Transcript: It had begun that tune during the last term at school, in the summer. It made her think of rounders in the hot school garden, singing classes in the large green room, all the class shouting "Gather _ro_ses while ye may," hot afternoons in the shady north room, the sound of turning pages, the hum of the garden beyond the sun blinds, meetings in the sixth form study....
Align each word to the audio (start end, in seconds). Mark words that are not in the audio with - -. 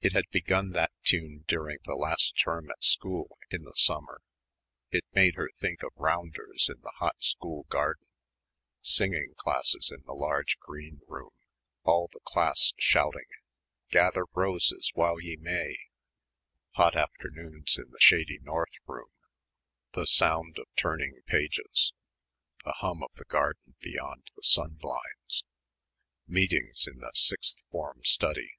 It 0.00 0.14
had 0.14 0.24
begun 0.30 0.70
that 0.70 0.90
tune 1.02 1.44
during 1.46 1.80
the 1.84 1.94
last 1.94 2.30
term 2.42 2.70
at 2.70 2.82
school, 2.82 3.36
in 3.50 3.64
the 3.64 3.74
summer. 3.74 4.22
It 4.90 5.04
made 5.12 5.34
her 5.34 5.50
think 5.60 5.82
of 5.82 5.90
rounders 5.96 6.70
in 6.70 6.80
the 6.80 6.94
hot 6.96 7.22
school 7.22 7.64
garden, 7.64 8.06
singing 8.80 9.34
classes 9.36 9.92
in 9.92 10.00
the 10.06 10.14
large 10.14 10.56
green 10.60 11.02
room, 11.06 11.34
all 11.82 12.08
the 12.10 12.22
class 12.24 12.72
shouting 12.78 13.26
"Gather 13.90 14.24
_ro_ses 14.24 14.92
while 14.94 15.20
ye 15.20 15.36
may," 15.36 15.76
hot 16.76 16.96
afternoons 16.96 17.76
in 17.76 17.90
the 17.90 18.00
shady 18.00 18.38
north 18.40 18.72
room, 18.86 19.10
the 19.92 20.06
sound 20.06 20.56
of 20.58 20.68
turning 20.74 21.20
pages, 21.26 21.92
the 22.64 22.72
hum 22.78 23.02
of 23.02 23.12
the 23.16 23.26
garden 23.26 23.74
beyond 23.80 24.30
the 24.34 24.42
sun 24.42 24.76
blinds, 24.80 25.44
meetings 26.26 26.86
in 26.90 26.96
the 27.00 27.12
sixth 27.12 27.58
form 27.70 28.00
study.... 28.04 28.54